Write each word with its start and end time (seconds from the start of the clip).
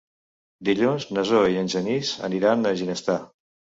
Dilluns 0.69 1.05
na 1.17 1.25
Zoè 1.31 1.51
i 1.57 1.61
en 1.65 1.69
Genís 1.73 2.15
aniran 2.31 2.71
a 2.71 2.73
Ginestar. 2.81 3.19